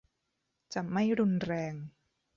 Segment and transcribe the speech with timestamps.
[0.73, 1.73] จะไม่รุนแรง